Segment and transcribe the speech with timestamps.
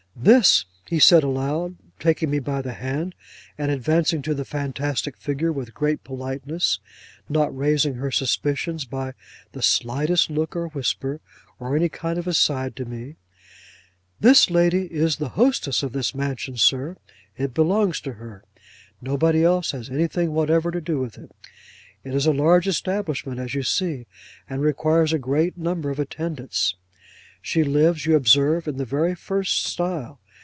[0.13, 3.15] 'This,' he said aloud, taking me by the hand,
[3.57, 9.13] and advancing to the fantastic figure with great politeness—not raising her suspicions by
[9.53, 11.21] the slightest look or whisper,
[11.59, 13.15] or any kind of aside, to me:
[14.19, 16.97] 'This lady is the hostess of this mansion, sir.
[17.37, 18.43] It belongs to her.
[19.01, 21.31] Nobody else has anything whatever to do with it.
[22.03, 24.05] It is a large establishment, as you see,
[24.47, 26.75] and requires a great number of attendants.
[27.43, 30.19] She lives, you observe, in the very first style.